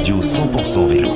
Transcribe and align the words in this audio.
radio 0.00 0.22
100% 0.22 0.86
vélo. 0.86 1.10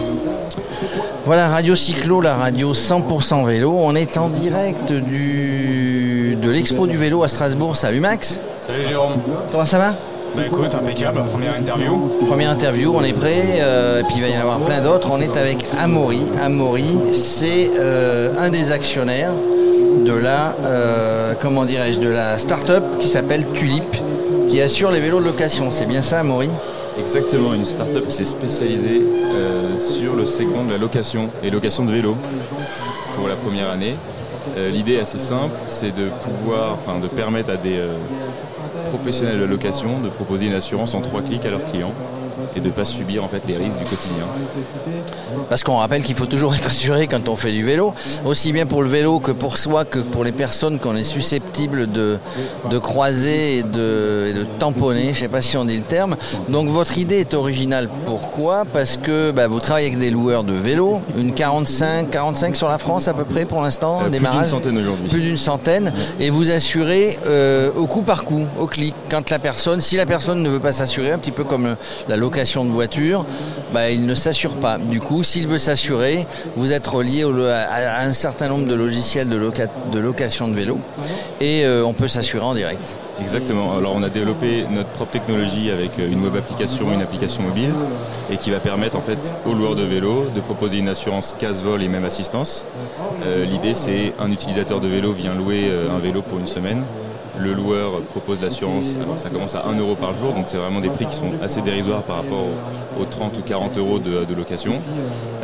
Voilà, 1.24 1.48
Radio 1.48 1.74
Cyclo, 1.74 2.20
la 2.20 2.34
radio 2.34 2.74
100% 2.74 3.46
vélo. 3.46 3.74
On 3.80 3.94
est 3.94 4.18
en 4.18 4.28
direct 4.28 4.92
du, 4.92 6.36
de 6.36 6.50
l'expo 6.50 6.86
du 6.86 6.98
vélo 6.98 7.22
à 7.22 7.28
Strasbourg. 7.28 7.78
Salut 7.78 8.00
Max. 8.00 8.38
Salut 8.66 8.84
Jérôme. 8.84 9.14
Comment 9.50 9.64
ça 9.64 9.78
va? 9.78 9.94
Bah 10.36 10.42
écoute, 10.46 10.74
impeccable, 10.74 11.24
première 11.24 11.56
interview. 11.56 12.12
Première 12.26 12.50
interview, 12.50 12.92
on 12.94 13.02
est 13.02 13.14
prêt. 13.14 13.56
euh, 13.60 14.00
et 14.00 14.04
puis 14.04 14.16
il 14.18 14.22
va 14.22 14.28
y 14.28 14.36
en 14.36 14.42
avoir 14.42 14.58
plein 14.58 14.82
d'autres. 14.82 15.08
On 15.10 15.20
est 15.22 15.34
avec 15.38 15.64
Amaury. 15.80 16.20
Amaury, 16.42 17.14
c'est 17.14 17.70
euh, 17.78 18.34
un 18.38 18.50
des 18.50 18.70
actionnaires 18.70 19.32
de 20.04 20.12
la, 20.12 20.54
euh, 20.62 21.32
comment 21.40 21.64
dirais-je, 21.64 22.00
de 22.00 22.10
la 22.10 22.36
start-up 22.36 22.84
qui 23.00 23.08
s'appelle 23.08 23.46
Tulip, 23.54 23.96
qui 24.50 24.60
assure 24.60 24.90
les 24.90 25.00
vélos 25.00 25.20
de 25.20 25.24
location. 25.24 25.70
C'est 25.70 25.86
bien 25.86 26.02
ça, 26.02 26.20
Amaury? 26.20 26.50
Exactement, 26.98 27.54
une 27.54 27.64
start-up 27.64 28.06
qui 28.06 28.14
s'est 28.14 28.24
spécialisée 28.24 29.02
euh, 29.02 29.78
sur 29.78 30.14
le 30.14 30.24
segment 30.24 30.64
de 30.64 30.70
la 30.70 30.78
location 30.78 31.28
et 31.42 31.50
location 31.50 31.84
de 31.84 31.90
vélo 31.90 32.16
pour 33.16 33.26
la 33.26 33.34
première 33.34 33.68
année. 33.70 33.96
Euh, 34.56 34.70
L'idée 34.70 34.94
est 34.94 35.00
assez 35.00 35.18
simple, 35.18 35.54
c'est 35.68 35.90
de 35.94 36.08
pouvoir, 36.22 36.74
enfin, 36.74 37.00
de 37.00 37.08
permettre 37.08 37.50
à 37.50 37.56
des 37.56 37.78
euh, 37.78 37.94
professionnels 38.90 39.40
de 39.40 39.44
location 39.44 40.00
de 40.00 40.08
proposer 40.08 40.46
une 40.46 40.54
assurance 40.54 40.94
en 40.94 41.00
trois 41.00 41.22
clics 41.22 41.44
à 41.44 41.50
leurs 41.50 41.64
clients 41.64 41.92
et 42.56 42.60
de 42.60 42.66
ne 42.66 42.72
pas 42.72 42.84
subir 42.84 43.24
en 43.24 43.28
fait 43.28 43.42
les 43.46 43.56
risques 43.56 43.78
du 43.78 43.84
quotidien. 43.84 44.24
Parce 45.48 45.62
qu'on 45.62 45.76
rappelle 45.76 46.02
qu'il 46.02 46.14
faut 46.16 46.26
toujours 46.26 46.54
être 46.54 46.66
assuré 46.66 47.06
quand 47.06 47.28
on 47.28 47.36
fait 47.36 47.52
du 47.52 47.64
vélo, 47.64 47.94
aussi 48.24 48.52
bien 48.52 48.66
pour 48.66 48.82
le 48.82 48.88
vélo 48.88 49.20
que 49.20 49.30
pour 49.32 49.56
soi, 49.58 49.84
que 49.84 49.98
pour 49.98 50.24
les 50.24 50.32
personnes 50.32 50.78
qu'on 50.78 50.96
est 50.96 51.04
susceptible 51.04 51.90
de, 51.90 52.18
de 52.70 52.78
croiser 52.78 53.58
et 53.58 53.62
de, 53.62 54.26
et 54.30 54.32
de 54.34 54.44
tamponner, 54.58 55.04
je 55.04 55.08
ne 55.08 55.14
sais 55.14 55.28
pas 55.28 55.42
si 55.42 55.56
on 55.56 55.64
dit 55.64 55.76
le 55.76 55.82
terme. 55.82 56.16
Donc 56.48 56.68
votre 56.68 56.98
idée 56.98 57.20
est 57.20 57.34
originale. 57.34 57.88
Pourquoi? 58.06 58.64
Parce 58.72 58.96
que 58.96 59.30
bah, 59.30 59.46
vous 59.46 59.60
travaillez 59.60 59.88
avec 59.88 59.98
des 59.98 60.10
loueurs 60.10 60.44
de 60.44 60.52
vélos, 60.54 61.00
une 61.16 61.32
45, 61.34 62.10
45 62.10 62.56
sur 62.56 62.68
la 62.68 62.78
France 62.78 63.08
à 63.08 63.14
peu 63.14 63.24
près 63.24 63.44
pour 63.44 63.62
l'instant, 63.62 63.94
Euh, 63.98 64.02
plus 64.04 64.10
d'une 64.10 64.18
démarrage 64.18 64.48
centaine 64.48 64.78
aujourd'hui. 64.78 65.08
plus 65.08 65.20
d'une 65.20 65.36
centaine 65.36 65.92
et 66.20 66.30
vous 66.30 66.50
assurez 66.50 67.18
euh, 67.26 67.70
au 67.76 67.86
coup 67.86 68.02
par 68.02 68.24
coup, 68.24 68.44
au 68.58 68.66
clic. 68.66 68.94
Quand 69.10 69.30
la 69.30 69.38
personne, 69.38 69.80
si 69.80 69.96
la 69.96 70.06
personne 70.06 70.42
ne 70.42 70.48
veut 70.48 70.60
pas 70.60 70.72
s'assurer, 70.72 71.12
un 71.12 71.18
petit 71.18 71.30
peu 71.30 71.44
comme 71.44 71.76
la 72.08 72.16
location 72.34 72.64
de 72.64 72.70
voiture, 72.70 73.24
bah, 73.72 73.90
il 73.90 74.06
ne 74.06 74.14
s'assure 74.16 74.54
pas. 74.54 74.76
Du 74.78 75.00
coup, 75.00 75.22
s'il 75.22 75.46
veut 75.46 75.58
s'assurer, 75.60 76.26
vous 76.56 76.72
êtes 76.72 76.84
relié 76.86 77.22
à, 77.22 78.00
un 78.00 78.12
certain 78.12 78.48
nombre 78.48 78.66
de 78.66 78.74
logiciels 78.74 79.28
de, 79.28 79.36
loca- 79.36 79.68
de 79.92 79.98
location 80.00 80.48
de 80.48 80.54
vélo 80.54 80.78
et 81.40 81.64
euh, 81.64 81.84
on 81.86 81.92
peut 81.92 82.08
s'assurer 82.08 82.44
en 82.44 82.52
direct. 82.52 82.96
Exactement. 83.20 83.78
Alors 83.78 83.92
on 83.94 84.02
a 84.02 84.08
développé 84.08 84.64
notre 84.68 84.88
propre 84.88 85.12
technologie 85.12 85.70
avec 85.70 85.92
euh, 86.00 86.10
une 86.10 86.24
web 86.24 86.34
application 86.34 86.92
une 86.92 87.02
application 87.02 87.44
mobile 87.44 87.70
et 88.32 88.36
qui 88.36 88.50
va 88.50 88.58
permettre 88.58 88.96
en 88.96 89.00
fait 89.00 89.32
aux 89.46 89.52
loueurs 89.52 89.76
de 89.76 89.84
vélo 89.84 90.26
de 90.34 90.40
proposer 90.40 90.78
une 90.78 90.88
assurance 90.88 91.36
casse-vol 91.38 91.80
et 91.84 91.88
même 91.88 92.04
assistance. 92.04 92.66
Euh, 93.24 93.44
L'idée 93.44 93.74
c'est 93.76 94.12
un 94.18 94.32
utilisateur 94.32 94.80
de 94.80 94.88
vélo 94.88 95.12
vient 95.12 95.34
louer 95.36 95.70
un 95.94 96.00
vélo 96.00 96.22
pour 96.22 96.40
une 96.40 96.48
semaine. 96.48 96.82
Le 97.40 97.52
loueur 97.52 98.00
propose 98.10 98.40
l'assurance, 98.40 98.94
alors 99.00 99.18
ça 99.18 99.28
commence 99.28 99.54
à 99.54 99.66
1 99.66 99.78
euro 99.78 99.94
par 99.94 100.14
jour, 100.14 100.32
donc 100.32 100.44
c'est 100.46 100.56
vraiment 100.56 100.80
des 100.80 100.88
prix 100.88 101.06
qui 101.06 101.16
sont 101.16 101.32
assez 101.42 101.60
dérisoires 101.62 102.02
par 102.02 102.16
rapport 102.16 102.46
aux, 102.98 103.02
aux 103.02 103.04
30 103.04 103.36
ou 103.38 103.42
40 103.42 103.76
euros 103.78 103.98
de, 103.98 104.34
location. 104.34 104.74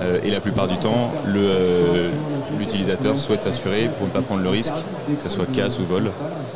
Euh, 0.01 0.21
et 0.23 0.31
la 0.31 0.41
plupart 0.41 0.69
du 0.69 0.77
temps, 0.77 1.13
euh, 1.27 2.11
l'utilisateur 2.59 3.19
souhaite 3.19 3.43
s'assurer 3.43 3.91
pour 3.99 4.07
ne 4.07 4.13
pas 4.13 4.23
prendre 4.23 4.43
le 4.43 4.49
risque, 4.51 4.75
que 5.17 5.23
ce 5.23 5.29
soit 5.29 5.47
casse 5.47 5.79
ou 5.79 5.85
vol. 5.85 6.11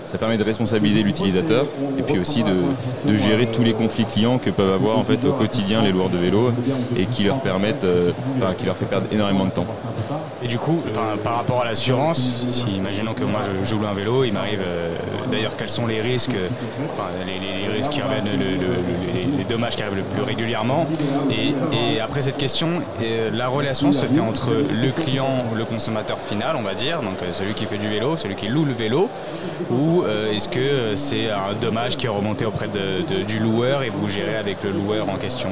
Ça 0.06 0.19
permet 0.19 0.36
de 0.36 0.44
responsabiliser 0.44 1.02
l'utilisateur 1.02 1.66
et 1.98 2.02
puis 2.02 2.19
aussi 2.19 2.42
de, 2.42 3.16
gérer 3.16 3.47
tous 3.47 3.62
les 3.62 3.72
conflits 3.72 4.05
clients 4.05 4.38
que 4.38 4.50
peuvent 4.50 4.72
avoir 4.74 4.98
en 4.98 5.05
fait 5.05 5.24
au 5.24 5.33
quotidien 5.33 5.83
les 5.83 5.92
loueurs 5.92 6.11
de 6.11 6.19
vélo 6.19 6.52
et 6.96 7.06
qui 7.06 7.24
leur 7.24 7.41
permettent, 7.41 7.84
euh, 7.84 8.11
qui 8.58 8.66
leur 8.66 8.77
fait 8.77 8.84
perdre 8.84 9.06
énormément 9.12 9.46
de 9.46 9.50
temps. 9.50 9.66
Et 10.42 10.48
du 10.48 10.58
coup, 10.58 10.83
par 11.22 11.36
rapport 11.36 11.62
à 11.62 11.64
l'assurance, 11.64 12.45
si 12.48 12.67
imaginons 12.77 13.14
que 13.14 13.24
moi 13.24 13.40
je, 13.64 13.74
loue 13.74 13.86
un 13.86 13.95
vélo, 13.95 14.24
il 14.24 14.33
m'arrive 14.33 14.61
euh, 14.64 14.95
d'ailleurs 15.30 15.56
quels 15.56 15.70
sont 15.70 15.86
les 15.86 16.01
risques, 16.01 16.30
les, 17.27 17.73
risques 17.77 17.90
qui 17.90 18.02
reviennent, 18.02 18.24
le- 18.24 18.36
le- 18.36 18.56
le- 18.56 19.39
les, 19.39 19.45
dommages 19.45 19.77
qui 19.77 19.83
arrivent 19.83 19.96
le 19.96 20.02
plus 20.02 20.23
régulièrement. 20.23 20.86
Et, 21.30 22.00
après 22.00 22.23
cette 22.23 22.36
question, 22.36 22.68
euh, 23.02 23.30
la 23.33 23.48
relation 23.48 23.90
se 23.92 24.05
fait 24.05 24.20
entre 24.20 24.50
le 24.50 24.90
client, 24.90 25.45
le 25.56 25.64
consommateur 25.64 26.18
final, 26.18 26.56
on 26.58 26.62
va 26.62 26.74
dire, 26.74 27.00
donc 27.00 27.17
celui 27.33 27.55
qui 27.55 27.64
fait 27.67 27.79
du 27.79 27.89
vélo, 27.89 28.17
celui 28.17 28.34
qui 28.34 28.48
loue 28.48 28.64
le 28.64 28.73
vélo, 28.73 29.08
ou 29.70 29.93
euh, 30.02 30.32
est-ce 30.32 30.48
que 30.48 30.58
euh, 30.58 30.96
c'est 30.96 31.30
un 31.30 31.55
dommage 31.60 31.96
qui 31.96 32.06
est 32.06 32.10
remonté 32.10 32.44
auprès 32.44 32.66
de- 32.68 33.02
de- 33.18 33.22
du 33.22 33.38
loueur 33.38 33.82
et 33.82 33.90
vous 33.90 34.08
gérez 34.08 34.36
avec 34.36 34.56
le 34.64 34.70
loueur 34.70 35.08
en 35.08 35.16
question? 35.16 35.50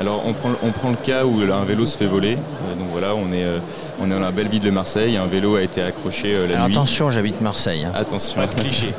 Alors 0.00 0.22
on 0.26 0.32
prend, 0.32 0.50
on 0.64 0.70
prend 0.72 0.90
le 0.90 0.96
cas 0.96 1.24
où 1.24 1.40
un 1.40 1.64
vélo 1.64 1.86
se 1.86 1.96
fait 1.96 2.06
voler. 2.06 2.32
Euh, 2.32 2.74
donc 2.74 2.88
voilà, 2.90 3.14
on 3.14 3.32
est, 3.32 3.44
euh, 3.44 3.58
on 4.00 4.06
est 4.06 4.10
dans 4.14 4.18
la 4.18 4.32
belle 4.32 4.48
ville 4.48 4.62
de 4.62 4.70
Marseille. 4.70 5.16
Un 5.16 5.26
vélo 5.26 5.54
a 5.56 5.62
été 5.62 5.82
accroché 5.82 6.34
euh, 6.36 6.48
la 6.48 6.54
Alors 6.56 6.68
nuit. 6.68 6.74
attention, 6.74 7.10
j'habite 7.10 7.40
Marseille. 7.40 7.84
hein. 7.84 7.92
Attention. 7.94 8.40
Pas 8.40 8.48
de 8.48 8.54
cliché. 8.60 8.92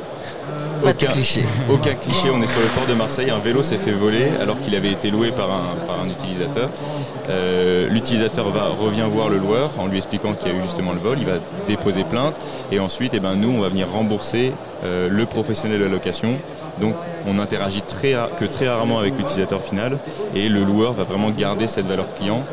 Aucun- 0.84 1.06
cliché. 1.08 1.44
Aucun 1.70 1.94
cliché, 1.94 2.28
on 2.32 2.40
est 2.42 2.46
sur 2.46 2.60
le 2.60 2.66
port 2.68 2.86
de 2.86 2.94
Marseille, 2.94 3.30
un 3.30 3.38
vélo 3.38 3.62
s'est 3.62 3.78
fait 3.78 3.92
voler 3.92 4.28
alors 4.40 4.60
qu'il 4.60 4.74
avait 4.74 4.92
été 4.92 5.10
loué 5.10 5.30
par 5.30 5.50
un, 5.50 5.74
par 5.86 6.00
un 6.00 6.08
utilisateur. 6.08 6.68
Euh, 7.30 7.88
L'utilisateur 7.88 8.50
va, 8.50 8.68
revient 8.78 9.06
voir 9.10 9.28
le 9.28 9.38
loueur 9.38 9.70
en 9.78 9.86
lui 9.86 9.96
expliquant 9.96 10.34
qu'il 10.34 10.52
y 10.52 10.54
a 10.54 10.58
eu 10.58 10.60
justement 10.62 10.92
le 10.92 10.98
vol, 10.98 11.16
il 11.18 11.26
va 11.26 11.38
déposer 11.66 12.04
plainte 12.04 12.34
et 12.70 12.78
ensuite 12.78 13.12
eh 13.14 13.20
ben, 13.20 13.34
nous 13.34 13.50
on 13.50 13.60
va 13.60 13.68
venir 13.68 13.88
rembourser 13.90 14.52
euh, 14.84 15.08
le 15.10 15.26
professionnel 15.26 15.78
de 15.78 15.84
la 15.84 15.90
location. 15.90 16.34
Donc 16.80 16.94
on 17.26 17.38
interagit 17.38 17.80
très, 17.82 18.14
que 18.38 18.44
très 18.44 18.68
rarement 18.68 18.98
avec 18.98 19.16
l'utilisateur 19.16 19.62
final 19.62 19.98
et 20.34 20.48
le 20.48 20.62
loueur 20.62 20.92
va 20.92 21.04
vraiment 21.04 21.30
garder 21.30 21.66
cette 21.66 21.86
valeur 21.86 22.06
client. 22.14 22.44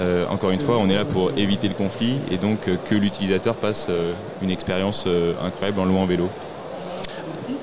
Euh, 0.00 0.26
encore 0.30 0.50
une 0.50 0.60
fois, 0.60 0.76
on 0.78 0.88
est 0.88 0.94
là 0.94 1.04
pour 1.04 1.30
éviter 1.36 1.66
le 1.66 1.74
conflit 1.74 2.18
et 2.30 2.36
donc 2.36 2.58
que 2.88 2.94
l'utilisateur 2.94 3.54
passe 3.54 3.88
une 4.42 4.50
expérience 4.50 5.06
incroyable 5.44 5.80
en 5.80 5.84
louant 5.86 6.04
vélo. 6.04 6.28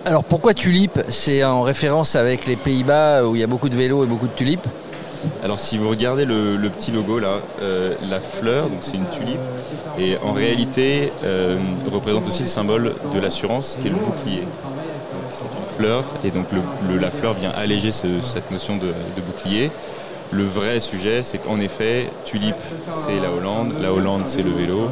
Alors 0.08 0.24
pourquoi 0.24 0.54
Tulip 0.54 1.02
C'est 1.10 1.44
en 1.44 1.64
référence 1.64 2.16
avec 2.16 2.48
les 2.48 2.56
Pays-Bas 2.56 3.26
où 3.26 3.36
il 3.36 3.42
y 3.42 3.44
a 3.44 3.48
beaucoup 3.48 3.68
de 3.68 3.76
vélos 3.76 4.06
et 4.06 4.08
beaucoup 4.08 4.28
de 4.28 4.32
tulipes 4.32 4.66
Alors 5.44 5.60
si 5.60 5.78
vous 5.78 5.90
regardez 5.90 6.24
le, 6.24 6.58
petit 6.70 6.92
logo 6.92 7.20
là, 7.20 7.42
euh, 7.62 7.94
la 8.10 8.22
fleur, 8.22 8.70
c'est 8.80 8.96
une 8.96 9.10
tulipe, 9.10 9.38
et 10.00 10.16
en 10.24 10.32
réalité 10.32 11.12
euh, 11.26 11.58
représente 11.92 12.26
aussi 12.26 12.42
le 12.44 12.48
symbole 12.48 12.94
de 13.14 13.20
l'assurance 13.20 13.78
qui 13.82 13.88
est 13.88 13.90
le 13.90 13.98
bouclier. 13.98 14.44
C'est 15.34 15.44
une 15.44 15.76
fleur 15.78 16.06
et 16.24 16.32
donc 16.32 16.46
la 17.02 17.12
fleur 17.12 17.34
vient 17.34 17.52
alléger 17.52 17.92
ce- 17.92 18.22
cette 18.22 18.50
notion 18.50 18.78
de 18.78 19.22
bouclier. 19.22 19.72
Le 20.32 20.44
vrai 20.44 20.82
sujet, 20.82 21.24
c'est 21.24 21.38
qu'en 21.38 21.60
effet, 21.60 22.10
tulipe, 22.26 22.56
c'est 22.90 23.18
la 23.20 23.32
Hollande, 23.32 23.78
la 23.82 23.94
Hollande, 23.94 24.24
c'est 24.26 24.44
le 24.44 24.52
vélo. 24.52 24.90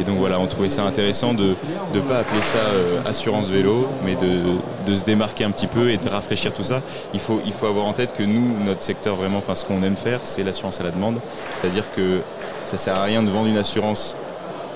Et 0.00 0.04
donc 0.04 0.18
voilà, 0.18 0.38
on 0.38 0.46
trouvait 0.46 0.68
ça 0.68 0.84
intéressant 0.84 1.34
de 1.34 1.54
ne 1.92 2.00
pas 2.00 2.18
appeler 2.18 2.42
ça 2.42 2.58
euh, 2.58 3.00
assurance 3.04 3.48
vélo, 3.48 3.88
mais 4.04 4.14
de, 4.14 4.94
se 4.94 5.02
démarquer 5.02 5.44
un 5.44 5.50
petit 5.50 5.66
peu 5.66 5.90
et 5.90 5.96
de 5.96 6.08
rafraîchir 6.08 6.54
tout 6.54 6.62
ça. 6.62 6.82
Il 7.14 7.20
faut, 7.20 7.40
avoir 7.66 7.86
en 7.86 7.92
tête 7.92 8.14
que 8.16 8.22
nous, 8.22 8.56
notre 8.64 8.82
secteur 8.82 9.16
vraiment, 9.16 9.42
ce 9.54 9.64
qu'on 9.64 9.82
aime 9.82 9.96
faire, 9.96 10.20
c'est 10.22 10.44
l'assurance 10.44 10.80
à 10.80 10.84
la 10.84 10.90
demande. 10.90 11.18
C'est-à-dire 11.60 11.84
que 11.96 12.20
ça 12.64 12.76
sert 12.76 12.96
à 12.96 13.02
rien 13.02 13.24
de 13.24 13.30
vendre 13.30 13.48
une 13.48 13.58
assurance 13.58 14.14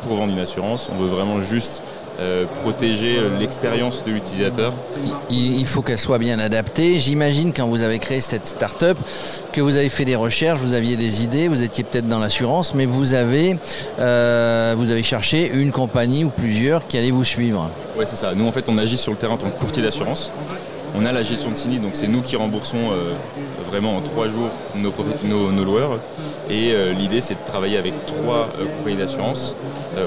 pour 0.02 0.16
vendre 0.16 0.32
une 0.32 0.40
assurance. 0.40 0.90
On 0.92 1.00
veut 1.00 1.08
vraiment 1.08 1.40
juste 1.40 1.82
euh, 2.20 2.44
protéger 2.62 3.16
euh, 3.18 3.38
l'expérience 3.38 4.04
de 4.04 4.10
l'utilisateur. 4.12 4.72
il 5.30 5.58
il 5.60 5.66
faut 5.66 5.82
qu'elle 5.82 5.98
soit 5.98 6.18
bien 6.18 6.38
adaptée. 6.38 7.00
J'imagine 7.00 7.52
quand 7.54 7.66
vous 7.66 7.82
avez 7.82 7.98
créé 7.98 8.20
cette 8.20 8.46
start-up 8.46 8.98
que 9.52 9.60
vous 9.60 9.76
avez 9.76 9.88
fait 9.88 10.04
des 10.04 10.16
recherches, 10.16 10.58
vous 10.60 10.74
aviez 10.74 10.96
des 10.96 11.22
idées, 11.22 11.48
vous 11.48 11.62
étiez 11.62 11.84
peut-être 11.84 12.06
dans 12.06 12.18
l'assurance, 12.18 12.74
mais 12.74 12.86
vous 12.86 13.14
avez, 13.14 13.56
euh, 13.98 14.74
vous 14.76 14.90
avez 14.90 15.02
cherché 15.02 15.50
une 15.52 15.72
compagnie 15.72 16.24
ou 16.24 16.28
plusieurs 16.30 16.86
qui 16.86 16.98
allaient 16.98 17.10
vous 17.10 17.24
suivre. 17.24 17.70
Ouais, 17.98 18.06
c'est 18.06 18.16
ça. 18.16 18.34
Nous, 18.34 18.46
en 18.46 18.52
fait, 18.52 18.68
on 18.68 18.76
agit 18.78 18.96
sur 18.98 19.12
le 19.12 19.18
terrain 19.18 19.34
en 19.34 19.38
tant 19.38 19.50
que 19.50 19.58
courtier 19.58 19.82
d'assurance. 19.82 20.30
On 20.96 21.04
a 21.04 21.12
la 21.12 21.22
gestion 21.22 21.50
de 21.50 21.54
sinistre, 21.56 21.82
donc 21.84 21.92
c'est 21.94 22.08
nous 22.08 22.20
qui 22.20 22.34
remboursons 22.34 22.90
euh, 22.92 23.12
vraiment 23.70 23.96
en 23.96 24.00
trois 24.00 24.28
jours 24.28 24.48
nos, 24.74 24.92
nos- 25.24 25.52
nos 25.52 25.64
loueurs. 25.64 25.98
Et 26.50 26.74
l'idée, 26.98 27.20
c'est 27.20 27.34
de 27.34 27.46
travailler 27.46 27.78
avec 27.78 27.94
trois 28.06 28.48
compagnies 28.78 28.96
d'assurance 28.96 29.54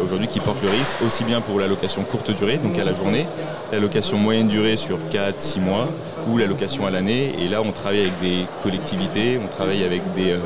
aujourd'hui 0.04 0.28
qui 0.28 0.40
portent 0.40 0.62
le 0.64 0.70
risque, 0.70 0.98
aussi 1.06 1.24
bien 1.24 1.42
pour 1.42 1.60
la 1.60 1.68
location 1.68 2.04
courte 2.04 2.32
durée, 2.32 2.58
donc 2.58 2.78
à 2.80 2.84
la 2.84 2.94
journée, 2.94 3.28
la 3.72 3.80
location 3.80 4.18
moyenne 4.18 4.48
durée 4.48 4.78
sur 4.78 4.98
4-6 5.12 5.60
mois, 5.60 5.88
ou 6.28 6.38
la 6.38 6.46
location 6.46 6.86
à 6.86 6.92
l'année. 6.92 7.34
Et 7.40 7.48
là, 7.48 7.62
on 7.62 7.72
travaille 7.72 8.02
avec 8.02 8.20
des 8.22 8.46
collectivités, 8.62 9.40
on 9.44 9.48
travaille 9.54 9.84
avec 9.84 10.02
des, 10.16 10.32
euh, 10.32 10.40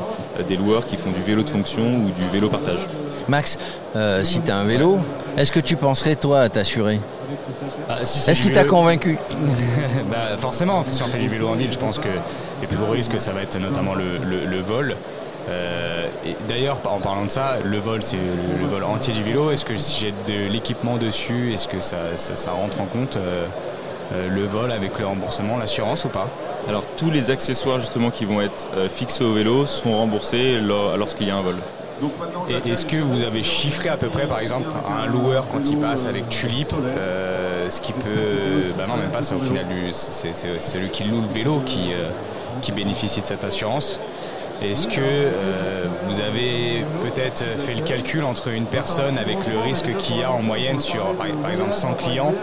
des 0.48 0.56
loueurs 0.56 0.84
qui 0.86 0.96
font 0.96 1.10
du 1.10 1.22
vélo 1.22 1.42
de 1.42 1.50
fonction 1.50 1.82
ou 1.82 2.10
du 2.10 2.26
vélo 2.32 2.48
partage. 2.48 2.80
Max, 3.28 3.58
euh, 3.96 4.24
si 4.24 4.40
tu 4.40 4.50
as 4.50 4.56
un 4.56 4.64
vélo, 4.64 4.98
est-ce 5.36 5.52
que 5.52 5.60
tu 5.60 5.76
penserais 5.76 6.16
toi 6.16 6.40
à 6.40 6.48
t'assurer? 6.48 6.98
Ah, 7.90 8.04
si 8.04 8.28
Est-ce 8.30 8.40
qu'il 8.40 8.52
t'a 8.52 8.64
convaincu? 8.64 9.18
Bah, 10.10 10.36
forcément, 10.38 10.82
si 10.90 11.02
on 11.02 11.06
fait 11.06 11.18
du 11.18 11.28
vélo 11.28 11.48
en 11.48 11.54
ville, 11.54 11.72
je 11.72 11.78
pense 11.78 11.98
que 11.98 12.08
les 12.60 12.66
plus 12.66 12.76
gros 12.76 12.92
risques, 12.92 13.18
ça 13.20 13.32
va 13.32 13.42
être 13.42 13.58
notamment 13.58 13.94
le, 13.94 14.18
le- 14.24 14.44
le 14.46 14.60
vol. 14.60 14.96
Euh, 15.48 16.06
D'ailleurs, 16.48 16.78
en 16.90 16.98
parlant 16.98 17.24
de 17.24 17.30
ça, 17.30 17.56
le 17.64 17.78
vol, 17.78 18.02
c'est 18.02 18.16
le, 18.16 18.62
le 18.62 18.66
vol 18.68 18.84
entier 18.84 19.12
du 19.14 19.22
vélo. 19.22 19.50
Est-ce 19.50 19.64
que 19.64 19.76
si 19.76 20.00
j'ai 20.00 20.14
de 20.32 20.50
l'équipement 20.52 20.96
dessus, 20.96 21.52
est-ce 21.54 21.68
que 21.68 21.80
ça, 21.80 21.96
ça- 22.16 22.36
ça 22.36 22.50
rentre 22.52 22.80
en 22.80 22.84
compte 22.86 23.16
euh, 23.16 23.46
le 24.28 24.44
vol 24.46 24.72
avec 24.72 24.98
le 24.98 25.06
remboursement, 25.06 25.56
l'assurance 25.58 26.04
ou 26.04 26.08
pas? 26.08 26.28
Alors 26.68 26.82
tous 26.96 27.10
les 27.10 27.30
accessoires 27.30 27.78
justement 27.80 28.10
qui 28.10 28.24
vont 28.24 28.40
être 28.42 28.66
fixés 28.90 29.24
au 29.24 29.32
vélo 29.32 29.66
seront 29.66 29.96
remboursés 29.96 30.60
lorsqu'il 30.98 31.28
y 31.28 31.30
a 31.30 31.36
un 31.36 31.42
vol. 31.42 31.56
Est-ce 32.66 32.86
que 32.86 32.96
vous 32.96 33.22
avez 33.22 33.42
chiffré 33.42 33.88
à 33.88 33.96
peu 33.96 34.08
près, 34.08 34.26
par 34.26 34.40
exemple, 34.40 34.68
un 35.02 35.06
loueur 35.06 35.48
quand 35.48 35.68
il 35.68 35.78
passe 35.78 36.04
avec 36.06 36.28
Tulip, 36.28 36.68
ce 37.70 37.80
qui 37.80 37.92
peut. 37.92 38.72
Bah 38.76 38.84
non, 38.88 38.96
même 38.96 39.10
pas, 39.10 39.22
c'est 39.22 39.34
au 39.34 39.40
final 39.40 39.64
c'est 39.92 40.32
celui 40.60 40.90
qui 40.90 41.04
loue 41.04 41.22
le 41.22 41.32
vélo 41.34 41.60
qui, 41.64 41.90
qui 42.60 42.72
bénéficie 42.72 43.20
de 43.20 43.26
cette 43.26 43.44
assurance. 43.44 43.98
Est-ce 44.60 44.88
que 44.88 45.00
euh, 45.00 45.84
vous 46.08 46.20
avez 46.20 46.84
peut-être 47.02 47.44
fait 47.58 47.74
le 47.74 47.82
calcul 47.82 48.24
entre 48.24 48.48
une 48.48 48.66
personne 48.66 49.16
avec 49.16 49.36
le 49.46 49.58
risque 49.60 49.96
qu'il 49.98 50.18
y 50.18 50.24
a 50.24 50.32
en 50.32 50.42
moyenne 50.42 50.80
sur, 50.80 51.04
par, 51.14 51.26
exemple, 51.48 51.74
100 51.74 51.94
clients 51.94 52.34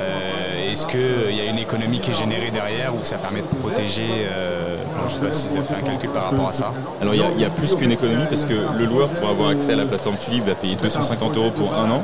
euh, 0.00 0.72
Est-ce 0.72 0.86
qu'il 0.86 1.36
y 1.36 1.40
a 1.40 1.44
une 1.44 1.58
économie 1.58 2.00
qui 2.00 2.10
est 2.10 2.18
générée 2.18 2.50
derrière 2.50 2.94
ou 2.96 3.04
ça 3.04 3.18
permet 3.18 3.42
de 3.42 3.46
protéger 3.46 4.08
euh, 4.28 4.65
je 5.08 5.14
ne 5.14 5.18
sais 5.18 5.24
pas 5.26 5.30
si 5.30 5.48
vous 5.48 5.56
avez 5.56 5.66
fait 5.66 5.74
un 5.74 5.82
calcul 5.82 6.10
par 6.10 6.30
rapport 6.30 6.48
à 6.48 6.52
ça. 6.52 6.72
Alors 7.00 7.14
il 7.14 7.40
y, 7.40 7.44
a 7.44 7.50
plus 7.50 7.74
qu'une 7.74 7.92
économie 7.92 8.24
parce 8.28 8.44
que 8.44 8.54
le 8.78 8.84
loueur 8.84 9.08
pour 9.08 9.28
avoir 9.28 9.50
accès 9.50 9.72
à 9.72 9.76
la 9.76 9.84
plateforme 9.84 10.16
Tulip 10.16 10.44
va 10.44 10.54
payer 10.54 10.76
250 10.76 11.36
euros 11.36 11.50
pour 11.50 11.74
un 11.74 11.90
an 11.90 12.02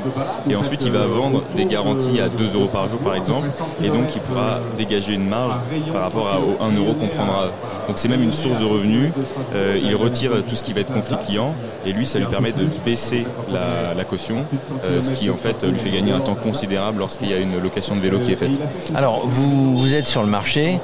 et 0.49 0.55
ensuite 0.55 0.83
il 0.85 0.91
va 0.91 1.05
vendre 1.05 1.43
des 1.55 1.65
garanties 1.65 2.21
à 2.21 2.29
2 2.29 2.55
euros 2.55 2.67
par 2.67 2.87
jour 2.87 2.99
par 2.99 3.15
exemple 3.15 3.49
et 3.83 3.89
donc 3.89 4.15
il 4.15 4.21
pourra 4.21 4.59
dégager 4.77 5.13
une 5.13 5.27
marge 5.27 5.53
par 5.91 6.03
rapport 6.03 6.27
à, 6.27 6.39
au 6.39 6.63
1 6.63 6.75
euro 6.77 6.93
qu'on 6.93 7.07
prendra. 7.07 7.47
Donc 7.87 7.97
c'est 7.97 8.07
même 8.07 8.23
une 8.23 8.31
source 8.31 8.59
de 8.59 8.65
revenus. 8.65 9.11
Euh, 9.53 9.79
il 9.81 9.95
retire 9.95 10.31
tout 10.47 10.55
ce 10.55 10.63
qui 10.63 10.73
va 10.73 10.81
être 10.81 10.93
conflit 10.93 11.17
client 11.25 11.53
et 11.85 11.91
lui 11.91 12.05
ça 12.05 12.19
lui 12.19 12.25
permet 12.25 12.51
de 12.51 12.65
baisser 12.85 13.25
la, 13.51 14.03
caution, 14.03 14.45
euh, 14.83 15.01
ce 15.01 15.11
qui 15.11 15.29
en 15.29 15.35
fait 15.35 15.63
lui 15.63 15.79
fait 15.79 15.89
gagner 15.89 16.11
un 16.11 16.19
temps 16.19 16.35
considérable 16.35 16.99
lorsqu'il 16.99 17.29
y 17.29 17.33
a 17.33 17.37
une 17.37 17.61
location 17.61 17.95
de 17.95 18.01
vélo 18.01 18.19
qui 18.19 18.33
est 18.33 18.35
faite. 18.35 18.59
Alors 18.95 19.25
vous, 19.25 19.77
vous 19.77 19.93
êtes 19.93 20.07
sur 20.07 20.21
le 20.21 20.27
marché, 20.27 20.79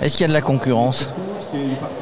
est-ce 0.00 0.16
qu'il 0.16 0.22
y 0.22 0.24
a 0.24 0.28
de 0.28 0.32
la 0.32 0.40
concurrence? 0.40 1.08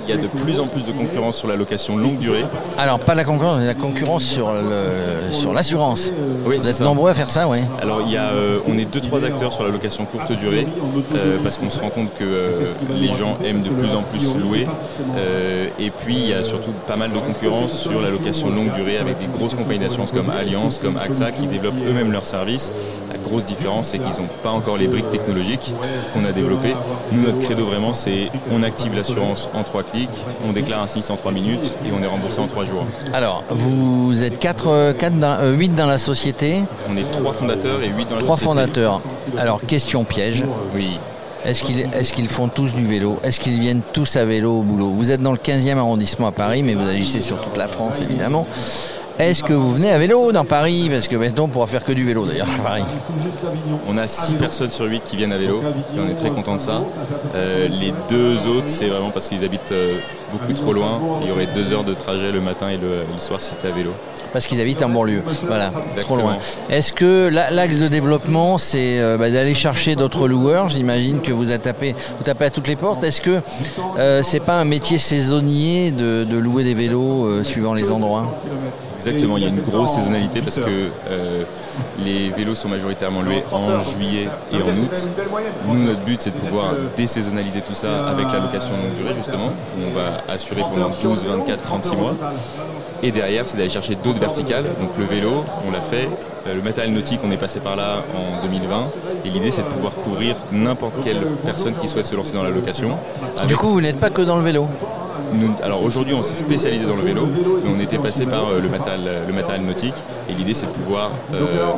Il 0.04 0.10
y 0.10 0.12
a 0.12 0.16
de 0.16 0.26
plus 0.26 0.60
en 0.60 0.66
plus 0.66 0.84
de 0.84 0.92
concurrence 0.92 1.36
sur 1.36 1.48
la 1.48 1.56
location 1.56 1.96
longue 1.96 2.18
durée. 2.18 2.44
Alors, 2.78 2.98
pas 2.98 3.14
la 3.14 3.24
concurrence, 3.24 3.58
mais 3.58 3.66
la 3.66 3.74
concurrence 3.74 4.24
sur, 4.24 4.52
le, 4.52 5.32
sur 5.32 5.52
l'assurance. 5.52 6.12
Oui, 6.44 6.56
Vous 6.58 6.68
êtes 6.68 6.80
nombreux 6.80 7.10
à 7.10 7.14
faire 7.14 7.30
ça, 7.30 7.48
oui 7.48 7.58
Alors, 7.80 8.02
il 8.04 8.12
y 8.12 8.16
a, 8.16 8.30
euh, 8.30 8.58
on 8.66 8.78
est 8.78 8.84
deux, 8.84 9.00
trois 9.00 9.24
acteurs 9.24 9.52
sur 9.52 9.64
la 9.64 9.70
location 9.70 10.04
courte 10.04 10.32
durée, 10.32 10.66
euh, 11.14 11.38
parce 11.42 11.58
qu'on 11.58 11.70
se 11.70 11.80
rend 11.80 11.90
compte 11.90 12.14
que 12.14 12.24
euh, 12.24 12.72
les 12.94 13.12
gens 13.12 13.36
aiment 13.44 13.62
de 13.62 13.70
plus 13.70 13.94
en 13.94 14.02
plus 14.02 14.36
louer. 14.36 14.66
et 15.78 15.90
puis, 15.90 16.14
il 16.16 16.28
y 16.28 16.34
a 16.34 16.42
surtout 16.42 16.72
pas 16.86 16.96
mal 16.96 17.12
de 17.12 17.18
concurrence 17.18 17.72
sur 17.72 18.00
la 18.00 18.10
location 18.10 18.50
longue 18.50 18.72
durée 18.72 18.98
avec 18.98 19.18
des 19.18 19.26
grosses 19.26 19.54
compagnies 19.54 19.80
d'assurance 19.80 20.12
comme 20.12 20.30
Allianz, 20.30 20.78
comme 20.80 20.96
AXA, 20.96 21.32
qui 21.32 21.46
développent 21.46 21.80
eux-mêmes 21.86 22.12
leurs 22.12 22.26
services. 22.26 22.72
Grosse 23.22 23.44
différence, 23.44 23.88
c'est 23.88 23.98
qu'ils 23.98 24.20
n'ont 24.20 24.28
pas 24.42 24.50
encore 24.50 24.76
les 24.76 24.88
briques 24.88 25.10
technologiques 25.10 25.72
qu'on 26.12 26.24
a 26.24 26.32
développées. 26.32 26.74
Nous, 27.12 27.22
notre 27.22 27.38
credo 27.38 27.66
vraiment, 27.66 27.94
c'est 27.94 28.30
on 28.50 28.62
active 28.62 28.94
l'assurance 28.94 29.48
en 29.54 29.62
trois 29.62 29.82
clics, 29.82 30.10
on 30.46 30.52
déclare 30.52 30.82
un 30.82 30.86
sinistre 30.86 31.12
en 31.12 31.16
3 31.16 31.32
minutes 31.32 31.76
et 31.86 31.90
on 31.98 32.02
est 32.02 32.06
remboursé 32.06 32.40
en 32.40 32.46
3 32.46 32.64
jours. 32.64 32.84
Alors, 33.12 33.44
vous 33.50 34.22
êtes 34.22 34.38
4, 34.38 34.92
4 34.92 35.18
dans, 35.18 35.52
8 35.52 35.74
dans 35.74 35.86
la 35.86 35.98
société 35.98 36.62
On 36.90 36.96
est 36.96 37.10
3 37.10 37.32
fondateurs 37.32 37.82
et 37.82 37.88
8 37.88 38.08
dans 38.08 38.16
la 38.16 38.22
3 38.22 38.36
fondateurs. 38.36 39.00
Alors, 39.38 39.60
question 39.60 40.04
piège. 40.04 40.44
Oui. 40.74 40.98
Est-ce 41.44 41.64
qu'ils 41.64 41.80
est 41.80 42.12
qu'ils 42.12 42.28
font 42.28 42.48
tous 42.48 42.72
du 42.72 42.86
vélo? 42.86 43.18
Est-ce 43.24 43.40
qu'ils 43.40 43.58
viennent 43.58 43.82
tous 43.92 44.16
à 44.16 44.24
vélo 44.24 44.60
au 44.60 44.62
boulot? 44.62 44.90
Vous 44.90 45.10
êtes 45.10 45.20
dans 45.20 45.32
le 45.32 45.38
15e 45.38 45.76
arrondissement 45.76 46.28
à 46.28 46.32
Paris, 46.32 46.62
mais 46.62 46.74
vous 46.74 46.86
agissez 46.86 47.20
sur 47.20 47.40
toute 47.40 47.56
la 47.56 47.66
France 47.66 48.00
évidemment. 48.00 48.46
Est-ce 49.22 49.44
que 49.44 49.52
vous 49.52 49.72
venez 49.72 49.92
à 49.92 49.98
vélo 49.98 50.32
dans 50.32 50.44
Paris 50.44 50.88
Parce 50.90 51.06
que 51.06 51.14
maintenant 51.14 51.44
on 51.44 51.48
pourra 51.48 51.68
faire 51.68 51.84
que 51.84 51.92
du 51.92 52.04
vélo 52.04 52.26
d'ailleurs 52.26 52.48
à 52.58 52.60
Paris. 52.60 52.82
On 53.86 53.96
a 53.96 54.08
6 54.08 54.34
personnes 54.34 54.72
sur 54.72 54.84
8 54.86 55.04
qui 55.04 55.16
viennent 55.16 55.32
à 55.32 55.38
vélo 55.38 55.62
et 55.96 56.00
on 56.00 56.10
est 56.10 56.16
très 56.16 56.30
content 56.30 56.56
de 56.56 56.60
ça. 56.60 56.82
Euh, 57.36 57.68
les 57.68 57.94
deux 58.08 58.48
autres, 58.48 58.66
c'est 58.66 58.88
vraiment 58.88 59.10
parce 59.10 59.28
qu'ils 59.28 59.44
habitent 59.44 59.70
euh, 59.70 59.98
beaucoup 60.32 60.52
trop 60.54 60.72
loin. 60.72 61.00
Il 61.22 61.28
y 61.28 61.30
aurait 61.30 61.46
2 61.46 61.72
heures 61.72 61.84
de 61.84 61.94
trajet 61.94 62.32
le 62.32 62.40
matin 62.40 62.68
et 62.68 62.78
le, 62.78 63.04
soir 63.18 63.40
si 63.40 63.54
tu 63.54 63.64
à 63.64 63.70
vélo 63.70 63.92
parce 64.32 64.46
qu'ils 64.46 64.62
habitent 64.62 64.82
en 64.82 64.88
banlieue. 64.88 65.22
Voilà, 65.46 65.70
trop 66.00 66.16
loin. 66.16 66.38
Est-ce 66.70 66.94
que 66.94 67.28
l'axe 67.28 67.76
de 67.76 67.86
développement, 67.86 68.56
c'est 68.56 68.98
euh, 68.98 69.18
bah, 69.18 69.28
d'aller 69.28 69.54
chercher 69.54 69.94
d'autres 69.94 70.26
loueurs 70.26 70.70
J'imagine 70.70 71.20
que 71.20 71.32
vous, 71.32 71.44
tapé, 71.58 71.94
vous 72.16 72.24
tapez 72.24 72.46
à 72.46 72.50
toutes 72.50 72.66
les 72.66 72.76
portes. 72.76 73.04
Est-ce 73.04 73.20
que 73.20 73.40
c'est 74.22 74.40
pas 74.40 74.58
un 74.58 74.64
métier 74.64 74.96
saisonnier 74.96 75.92
de 75.92 76.38
louer 76.38 76.64
des 76.64 76.74
vélos 76.74 77.44
suivant 77.44 77.74
les 77.74 77.92
endroits? 77.92 78.26
Exactement, 79.12 79.36
il 79.36 79.42
y 79.42 79.46
a 79.46 79.50
une 79.50 79.60
grosse 79.60 79.94
saisonnalité 79.94 80.40
parce 80.40 80.56
que 80.56 80.88
euh, 81.10 81.44
les 82.04 82.30
vélos 82.30 82.54
sont 82.54 82.68
majoritairement 82.68 83.22
loués 83.22 83.42
en 83.52 83.80
juillet 83.80 84.28
et 84.52 84.56
en 84.56 84.70
août. 84.70 85.08
Nous, 85.68 85.84
notre 85.84 86.00
but, 86.00 86.20
c'est 86.20 86.34
de 86.34 86.38
pouvoir 86.40 86.74
désaisonnaliser 86.96 87.60
tout 87.60 87.74
ça 87.74 88.08
avec 88.08 88.30
la 88.32 88.40
location 88.40 88.70
longue 88.70 88.94
durée, 88.96 89.14
justement. 89.16 89.52
On 89.78 89.94
va 89.94 90.32
assurer 90.32 90.62
pendant 90.62 90.90
12, 90.90 91.24
24, 91.24 91.62
36 91.62 91.96
mois. 91.96 92.14
Et 93.02 93.10
derrière, 93.10 93.46
c'est 93.46 93.56
d'aller 93.56 93.68
chercher 93.68 93.96
d'autres 93.96 94.20
verticales. 94.20 94.64
Donc 94.80 94.96
le 94.98 95.04
vélo, 95.04 95.44
on 95.66 95.72
l'a 95.72 95.80
fait. 95.80 96.08
Euh, 96.46 96.54
le 96.54 96.62
matériel 96.62 96.92
nautique, 96.94 97.20
on 97.24 97.30
est 97.30 97.36
passé 97.36 97.58
par 97.58 97.76
là 97.76 98.04
en 98.14 98.46
2020. 98.46 98.86
Et 99.24 99.28
l'idée, 99.30 99.50
c'est 99.50 99.62
de 99.62 99.68
pouvoir 99.68 99.94
couvrir 99.94 100.36
n'importe 100.52 100.94
quelle 101.02 101.20
personne 101.44 101.74
qui 101.74 101.88
souhaite 101.88 102.06
se 102.06 102.14
lancer 102.14 102.34
dans 102.34 102.44
la 102.44 102.50
location. 102.50 102.96
Du 103.48 103.56
coup, 103.56 103.68
vous 103.68 103.80
n'êtes 103.80 103.98
pas 103.98 104.10
que 104.10 104.22
dans 104.22 104.36
le 104.36 104.42
vélo 104.42 104.68
alors 105.62 105.82
aujourd'hui, 105.82 106.14
on 106.14 106.22
s'est 106.22 106.34
spécialisé 106.34 106.86
dans 106.86 106.96
le 106.96 107.02
vélo, 107.02 107.26
mais 107.64 107.70
on 107.74 107.80
était 107.80 107.98
passé 107.98 108.26
par 108.26 108.48
euh, 108.48 108.60
le 108.60 108.68
matériel, 108.68 109.22
le 109.26 109.32
matériel 109.32 109.64
nautique. 109.64 109.94
Et 110.28 110.34
l'idée, 110.34 110.54
c'est 110.54 110.66
de 110.66 110.72
pouvoir 110.72 111.10
euh, 111.34 111.72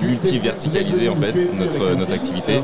multi-verticaliser 0.00 1.08
en 1.08 1.16
fait 1.16 1.34
notre 1.96 2.12
activité 2.12 2.60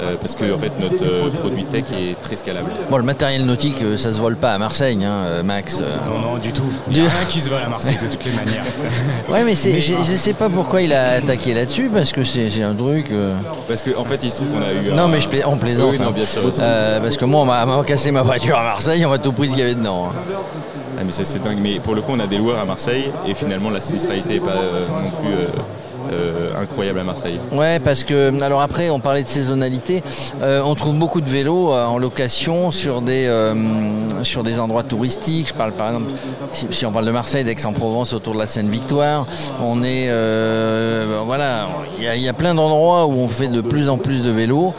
euh, 0.00 0.16
parce 0.20 0.34
que 0.34 0.52
en 0.52 0.58
fait 0.58 0.72
notre 0.80 1.04
euh, 1.04 1.30
produit 1.30 1.64
tech 1.64 1.84
est 1.92 2.20
très 2.22 2.36
scalable. 2.36 2.70
Bon 2.90 2.96
le 2.98 3.02
matériel 3.02 3.44
nautique 3.44 3.82
euh, 3.82 3.96
ça 3.96 4.12
se 4.12 4.20
vole 4.20 4.36
pas 4.36 4.52
à 4.52 4.58
Marseille 4.58 4.98
hein, 5.04 5.42
Max. 5.42 5.80
Non 5.80 6.18
non 6.18 6.38
du 6.38 6.52
tout. 6.52 6.70
Il 6.90 7.00
n'y 7.00 7.06
a 7.06 7.10
rien 7.10 7.26
qui 7.28 7.40
se 7.40 7.50
vole 7.50 7.62
à 7.62 7.68
Marseille 7.68 7.98
de 8.00 8.06
toutes 8.06 8.24
les 8.24 8.32
manières. 8.32 8.64
ouais 9.28 9.42
mais, 9.44 9.54
je, 9.54 9.98
ne 9.98 10.16
sais 10.16 10.34
pas 10.34 10.48
pourquoi 10.48 10.82
il 10.82 10.92
a 10.92 11.12
attaqué 11.12 11.54
là-dessus 11.54 11.90
parce 11.92 12.12
que 12.12 12.22
c'est 12.22 12.62
un 12.62 12.74
truc. 12.74 13.10
Parce 13.66 13.82
qu'en 13.82 14.00
en 14.00 14.04
fait 14.04 14.20
il 14.22 14.30
se 14.30 14.36
trouve 14.36 14.48
qu'on 14.48 14.62
a 14.62 14.72
eu. 14.72 14.92
Non 14.94 15.08
mais 15.08 15.20
je 15.20 15.28
on 15.46 15.56
plaisante. 15.56 15.90
Oui, 15.92 15.98
non, 15.98 16.08
hein. 16.08 16.12
bien 16.14 16.26
sûr, 16.26 16.42
parce 17.02 17.16
que 17.16 17.24
moi 17.24 17.42
on 17.42 17.44
m'a 17.44 17.84
cassé 17.84 18.10
ma 18.10 18.22
voiture 18.22 18.56
à 18.56 18.62
Marseille 18.62 19.04
on 19.04 19.10
va 19.10 19.18
tout 19.18 19.32
pris 19.32 19.48
ce 19.48 19.52
qu'il 19.54 19.60
y 19.60 19.64
avait 19.64 19.74
dedans. 19.74 20.10
Hein. 20.10 20.34
Ah, 20.98 21.02
mais 21.04 21.12
c'est 21.12 21.42
dingue. 21.42 21.58
Mais 21.60 21.78
pour 21.78 21.94
le 21.94 22.02
coup 22.02 22.12
on 22.12 22.20
a 22.20 22.26
des 22.26 22.38
loueurs 22.38 22.58
à 22.58 22.64
Marseille 22.64 23.10
et 23.26 23.34
finalement 23.34 23.70
la 23.70 23.80
sinistralité 23.80 24.34
n'est 24.34 24.40
pas 24.40 24.54
non 24.54 25.10
plus 25.10 25.32
euh, 25.32 25.48
incroyable 26.60 26.98
à 27.00 27.04
Marseille. 27.04 27.40
Ouais, 27.52 27.78
parce 27.80 28.04
que 28.04 28.42
alors 28.42 28.60
après 28.60 28.90
on 28.90 29.00
parlait 29.00 29.22
de 29.22 29.28
saisonnalité, 29.28 30.02
euh, 30.42 30.62
on 30.64 30.74
trouve 30.74 30.94
beaucoup 30.94 31.20
de 31.20 31.28
vélos 31.28 31.72
euh, 31.72 31.84
en 31.84 31.98
location 31.98 32.70
sur 32.70 33.02
des 33.02 33.28
sur 34.22 34.42
des 34.42 34.60
endroits 34.60 34.82
touristiques. 34.82 35.48
Je 35.48 35.54
parle 35.54 35.72
par 35.72 35.88
exemple 35.88 36.12
si, 36.50 36.86
on 36.86 36.92
parle 36.92 37.06
de 37.06 37.10
Marseille, 37.10 37.44
d'Aix-en-Provence 37.44 38.12
autour 38.12 38.34
de 38.34 38.38
la 38.38 38.46
Seine-Victoire, 38.46 39.26
on 39.62 39.82
est 39.82 40.08
voilà, 41.26 41.68
il 41.98 42.22
y, 42.22 42.28
a 42.28 42.32
plein 42.32 42.54
d'endroits 42.54 43.06
où 43.06 43.12
on 43.12 43.28
fait 43.28 43.48
de 43.48 43.60
plus 43.60 43.88
en 43.88 43.98
plus 43.98 44.22
de 44.22 44.30
vélos. 44.30 44.74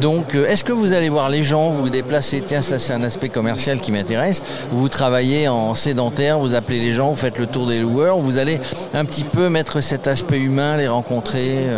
Donc 0.00 0.34
est-ce 0.34 0.64
que 0.64 0.72
vous 0.72 0.92
allez 0.92 1.08
voir 1.08 1.28
les 1.28 1.42
gens, 1.42 1.70
vous 1.70 1.82
vous 1.84 1.90
déplacez 1.90 2.42
Tiens, 2.44 2.62
ça 2.62 2.78
c'est 2.78 2.92
un 2.92 3.02
aspect 3.02 3.28
commercial 3.28 3.80
qui 3.80 3.92
m'intéresse. 3.92 4.42
Vous 4.70 4.88
travaillez 4.88 5.48
en 5.48 5.74
sédentaire, 5.74 6.38
vous 6.38 6.54
appelez 6.54 6.80
les 6.80 6.92
gens, 6.92 7.10
vous 7.10 7.16
faites 7.16 7.38
le 7.38 7.46
tour 7.46 7.66
des 7.66 7.78
loueurs, 7.78 8.18
vous 8.18 8.38
allez 8.38 8.60
un 8.92 9.04
petit 9.04 9.24
peu 9.24 9.48
mettre 9.48 9.80
cet 9.80 10.06
aspect 10.06 10.38
humain 10.38 10.63
les 10.76 10.88
rencontrer 10.88 11.68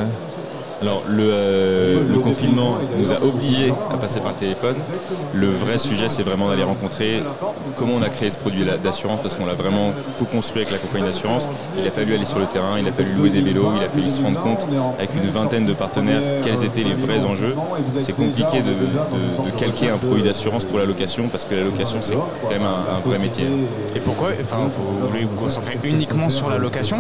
euh. 0.83 0.83
Alors 0.83 1.03
euh, 1.09 2.03
le, 2.13 2.19
confinement 2.21 2.75
nous 2.99 3.13
a 3.13 3.23
obligés 3.23 3.73
à 3.91 3.97
passer 3.97 4.21
par 4.21 4.33
le 4.33 4.37
téléphone. 4.37 4.77
Le 5.35 5.49
vrai 5.49 5.79
sujet 5.79 6.09
c'est 6.09 6.23
vraiment 6.23 6.49
d'aller 6.49 6.65
rencontrer 6.65 7.23
comment 7.77 7.95
on 7.95 8.03
a 8.03 8.09
créé 8.09 8.31
ce 8.31 8.39
produit 8.39 8.65
d'assurance 8.83 9.21
parce 9.21 9.35
qu'on 9.37 9.47
l'a 9.47 9.55
vraiment 9.55 9.93
co-construit 10.19 10.63
avec 10.63 10.73
la 10.73 10.79
compagnie 10.79 11.05
d'assurance. 11.05 11.49
Il 11.79 11.87
a 11.87 11.91
fallu 11.91 12.15
aller 12.15 12.25
sur 12.25 12.39
le 12.39 12.47
terrain, 12.47 12.79
il 12.79 12.87
a 12.87 12.93
fallu 12.93 13.13
louer 13.13 13.31
des 13.31 13.41
vélos, 13.41 13.73
il 13.77 13.85
a 13.85 13.89
fallu 13.89 14.09
se 14.09 14.21
rendre 14.21 14.41
compte 14.41 14.67
avec 14.99 15.15
une 15.15 15.29
vingtaine 15.29 15.67
de 15.67 15.73
partenaires 15.73 16.23
quels 16.43 16.65
étaient 16.65 16.85
les 16.85 16.95
vrais 16.95 17.25
enjeux. 17.25 17.55
C'est 18.01 18.15
compliqué 18.15 18.63
de, 18.63 18.77
calquer 19.57 19.91
un 19.91 19.99
produit 19.99 20.23
d'assurance 20.23 20.65
pour 20.65 20.79
la 20.79 20.85
location 20.85 21.29
parce 21.29 21.45
que 21.45 21.55
la 21.55 21.65
location 21.65 21.99
c'est 22.01 22.15
quand 22.15 22.51
même 22.51 22.63
un, 22.63 22.99
vrai 23.07 23.19
métier. 23.19 23.47
Et 23.95 24.01
pourquoi 24.01 24.31
enfin, 24.43 24.69
vous 24.69 25.09
voulez 25.09 25.25
vous 25.25 25.37
concentrer 25.37 25.79
uniquement 25.85 26.29
sur 26.29 26.51
la 26.51 26.59
location? 26.59 26.97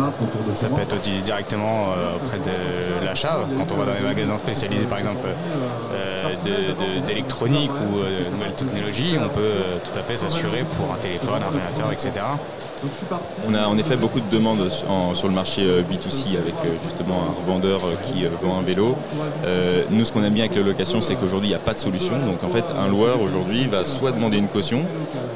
Ça 0.54 0.68
peut 0.68 0.82
être 0.82 1.00
directement 1.22 1.86
euh, 1.96 2.16
auprès 2.16 2.38
de 2.38 3.04
l'achat 3.04 3.40
quand 3.66 3.74
on 3.74 3.78
va 3.78 3.86
dans 3.86 3.94
les 3.94 4.00
magasins 4.00 4.36
spécialisés 4.36 4.86
par 4.86 4.98
exemple 4.98 5.26
euh, 5.26 7.02
d'électronique 7.06 7.70
ou 7.70 7.98
euh, 7.98 8.24
de 8.24 8.30
nouvelles 8.30 8.54
technologies, 8.54 9.16
on 9.18 9.28
peut 9.28 9.40
euh, 9.40 9.78
tout 9.84 9.98
à 9.98 10.02
fait 10.02 10.16
s'assurer 10.16 10.64
pour 10.76 10.92
un 10.92 10.98
téléphone, 10.98 11.40
un 11.42 11.46
ordinateur, 11.46 11.92
etc. 11.92 12.24
On 13.48 13.54
a 13.54 13.66
en 13.66 13.78
effet 13.78 13.96
beaucoup 13.96 14.20
de 14.20 14.28
demandes 14.30 14.68
sur 15.14 15.28
le 15.28 15.34
marché 15.34 15.62
B2C 15.90 16.36
avec 16.36 16.54
justement 16.84 17.22
un 17.28 17.40
revendeur 17.40 17.80
qui 18.02 18.26
vend 18.42 18.58
un 18.58 18.62
vélo. 18.62 18.96
nous, 19.90 20.04
ce 20.04 20.12
qu'on 20.12 20.22
aime 20.22 20.34
bien 20.34 20.44
avec 20.44 20.56
la 20.56 20.62
location, 20.62 21.00
c'est 21.00 21.14
qu'aujourd'hui, 21.14 21.48
il 21.48 21.52
n'y 21.52 21.56
a 21.56 21.60
pas 21.60 21.72
de 21.72 21.78
solution. 21.78 22.14
Donc 22.18 22.44
en 22.44 22.50
fait, 22.50 22.64
un 22.78 22.88
loueur 22.88 23.22
aujourd'hui 23.22 23.66
va 23.66 23.86
soit 23.86 24.12
demander 24.12 24.36
une 24.36 24.48
caution, 24.48 24.84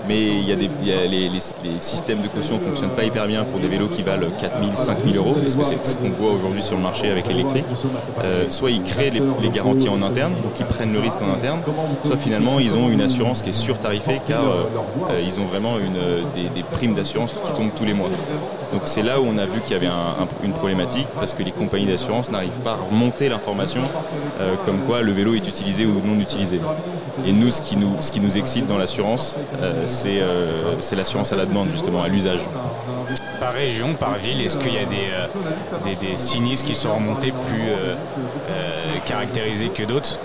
mais 0.06 0.20
il 0.20 0.48
y 0.48 0.52
a, 0.52 0.56
des, 0.56 0.68
les, 1.08 1.40
systèmes 1.78 2.20
de 2.20 2.28
caution 2.28 2.56
ne 2.56 2.60
fonctionnent 2.60 2.90
pas 2.90 3.04
hyper 3.04 3.26
bien 3.26 3.44
pour 3.44 3.60
des 3.60 3.68
vélos 3.68 3.88
qui 3.88 4.02
valent 4.02 4.26
4 4.38 4.58
000, 4.60 4.72
5 4.74 4.98
000 5.04 5.16
euros, 5.16 5.36
parce 5.40 5.56
que 5.56 5.64
c'est 5.64 5.84
ce 5.84 5.96
qu'on 5.96 6.10
voit 6.10 6.32
aujourd'hui 6.32 6.62
sur 6.62 6.76
le 6.76 6.82
marché 6.82 7.10
avec 7.10 7.28
l'électrique. 7.28 7.64
Soit 8.48 8.70
ils 8.70 8.82
créent 8.82 9.10
les, 9.10 9.50
garanties 9.50 9.88
en 9.88 10.02
interne, 10.02 10.32
donc 10.42 10.52
ils 10.58 10.66
prennent 10.66 10.92
le 10.92 11.00
risque 11.00 11.20
en 11.22 11.32
interne, 11.34 11.60
soit 12.04 12.16
finalement 12.16 12.58
ils 12.58 12.76
ont 12.76 12.88
une 12.88 13.00
assurance 13.00 13.42
qui 13.42 13.50
est 13.50 13.52
surtarifée 13.52 14.20
car 14.26 14.42
ils 15.24 15.40
ont 15.40 15.44
vraiment 15.44 15.74
des, 16.34 16.62
primes 16.72 16.94
d'assurance 16.94 17.32
qui 17.32 17.52
tombent 17.52 17.74
tous 17.74 17.84
les 17.84 17.94
mois. 17.94 18.08
Donc 18.72 18.82
c'est 18.84 19.02
là 19.02 19.20
où 19.20 19.24
on 19.24 19.38
a 19.38 19.46
vu 19.46 19.60
qu'il 19.60 19.72
y 19.72 19.74
avait 19.74 19.88
une 20.44 20.52
problématique 20.52 21.08
parce 21.18 21.34
que 21.34 21.42
les 21.42 21.50
compagnies 21.50 21.86
d'assurance 21.86 22.30
n'arrivent 22.30 22.60
pas 22.64 22.72
à 22.72 22.78
remonter 22.90 23.28
l'information 23.28 23.82
comme 24.64 24.80
quoi 24.80 25.02
le 25.02 25.12
vélo 25.12 25.34
est 25.34 25.48
utilisé 25.48 25.86
ou 25.86 26.00
non 26.04 26.20
utilisé. 26.20 26.60
Et 27.26 27.32
nous, 27.32 27.50
ce 27.50 27.60
qui 27.60 28.20
nous 28.20 28.38
excite 28.38 28.66
dans 28.66 28.78
l'assurance, 28.78 29.36
c'est 29.84 30.96
l'assurance 30.96 31.32
à 31.32 31.36
la 31.36 31.46
demande, 31.46 31.70
justement, 31.70 32.02
à 32.02 32.08
l'usage. 32.08 32.40
Par 33.50 33.58
région, 33.58 33.94
par 33.94 34.14
ville, 34.14 34.40
est-ce 34.42 34.56
qu'il 34.56 34.72
y 34.74 34.78
a 34.78 34.84
des, 34.84 35.10
euh, 35.12 35.94
des, 36.00 36.14
sinistres 36.14 36.64
qui 36.64 36.76
sont 36.76 36.94
remontés 36.94 37.32
plus 37.48 37.62
euh, 37.62 37.96
euh, 38.48 38.98
caractérisés 39.04 39.70
que 39.70 39.82
d'autres? 39.82 40.20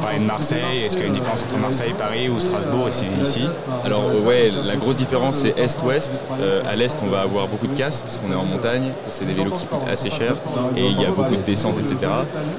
Parler 0.00 0.20
de 0.20 0.24
Marseille, 0.24 0.84
est-ce 0.84 0.94
qu'il 0.94 1.02
y 1.02 1.04
a 1.06 1.08
une 1.08 1.14
différence 1.14 1.42
entre 1.42 1.56
Marseille, 1.56 1.92
Paris 1.98 2.28
ou 2.28 2.38
Strasbourg 2.38 2.88
ici, 2.88 3.06
ici? 3.20 3.46
Alors 3.84 4.04
ouais, 4.24 4.52
la 4.64 4.76
grosse 4.76 4.94
différence 4.94 5.38
c'est 5.38 5.58
Est-Ouest. 5.58 6.22
à 6.70 6.76
l'Est 6.76 6.98
on 7.02 7.08
va 7.08 7.22
avoir 7.22 7.48
beaucoup 7.48 7.66
de 7.66 7.74
casse 7.74 8.02
parce 8.02 8.16
qu'on 8.16 8.30
est 8.30 8.36
en 8.36 8.44
montagne, 8.44 8.92
c'est 9.10 9.24
des 9.24 9.34
vélos 9.34 9.50
qui 9.50 9.66
coûtent 9.66 9.88
assez 9.90 10.10
cher 10.10 10.34
et 10.76 10.86
il 10.86 11.00
y 11.00 11.04
a 11.04 11.10
beaucoup 11.10 11.34
de 11.34 11.42
descentes, 11.42 11.78
etc. 11.80 11.96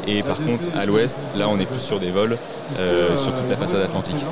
Et 0.05 0.21
par 0.23 0.37
contre 0.37 0.67
à 0.77 0.85
l'Ouest, 0.85 1.27
là 1.37 1.45
on 1.49 1.59
est 1.59 1.67
plus 1.67 1.79
sur 1.79 1.99
des 1.99 2.11
vols 2.11 2.35
sur 3.15 3.33
toute 3.35 3.49
la 3.49 3.55
façade 3.55 3.81
atlantique. 3.81 4.25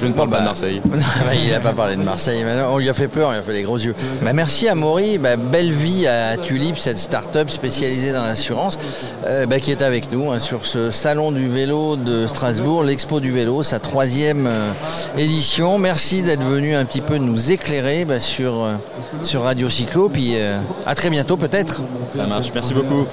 Je 0.00 0.06
ne 0.06 0.12
parle 0.12 0.30
pas 0.30 0.40
de 0.40 0.44
Marseille. 0.44 0.80
Bah, 1.22 1.34
il 1.34 1.50
n'a 1.50 1.60
pas 1.60 1.72
parlé 1.72 1.96
de 1.96 2.02
Marseille. 2.02 2.44
On 2.68 2.78
lui 2.78 2.88
a 2.88 2.94
fait 2.94 3.08
peur, 3.08 3.32
il 3.32 3.38
a 3.38 3.42
fait 3.42 3.52
les 3.52 3.62
gros 3.62 3.78
yeux. 3.78 3.94
Bah, 4.22 4.32
merci 4.32 4.68
à 4.68 4.74
Maury. 4.74 5.18
Bah, 5.18 5.36
belle 5.36 5.72
vie 5.72 6.06
à 6.06 6.36
Tulip, 6.36 6.76
cette 6.76 6.98
start-up 6.98 7.50
spécialisée 7.50 8.12
dans 8.12 8.24
l'assurance, 8.24 8.78
euh, 9.26 9.46
qui 9.58 9.70
est 9.70 9.82
avec 9.82 10.10
nous 10.10 10.30
hein, 10.30 10.38
sur 10.38 10.66
ce 10.66 10.90
salon 10.90 11.30
du 11.30 11.48
vélo 11.48 11.96
de 11.96 12.26
Strasbourg, 12.26 12.82
l'Expo 12.82 13.20
du 13.20 13.30
vélo, 13.30 13.62
sa 13.62 13.78
troisième 13.78 14.46
euh, 14.46 14.72
édition. 15.16 15.78
Merci 15.78 16.22
d'être 16.22 16.42
venu 16.42 16.74
un 16.74 16.84
petit 16.84 17.00
peu 17.00 17.18
nous 17.18 17.52
éclairer 17.52 18.06
sur, 18.18 18.64
euh, 18.64 18.74
sur 19.22 19.42
Radio 19.42 19.70
Cyclo. 19.70 20.08
Puis 20.08 20.34
à 20.86 20.94
très 20.94 21.10
bientôt 21.10 21.36
peut-être. 21.36 21.82
Ça 22.14 22.26
marche. 22.26 22.50
Merci 22.54 22.74
beaucoup. 22.74 23.06